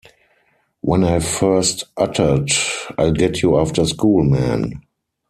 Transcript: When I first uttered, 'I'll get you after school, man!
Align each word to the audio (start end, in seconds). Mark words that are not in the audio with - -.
When 0.79 1.03
I 1.03 1.19
first 1.19 1.83
uttered, 1.95 2.49
'I'll 2.97 3.11
get 3.11 3.43
you 3.43 3.59
after 3.59 3.85
school, 3.85 4.23
man! 4.23 4.81